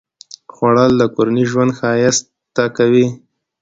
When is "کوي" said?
2.77-3.07